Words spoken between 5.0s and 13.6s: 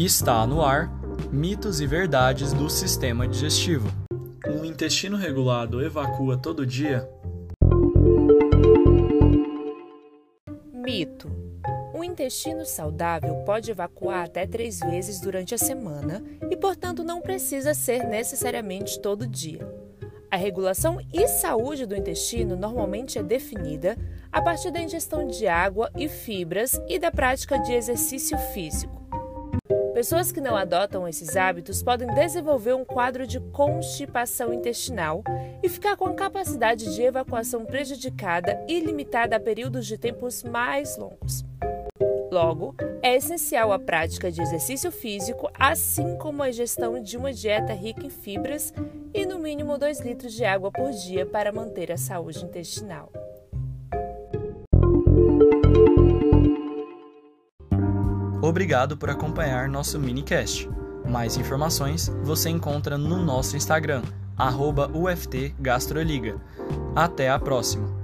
regulado evacua todo dia? Mito. Um intestino saudável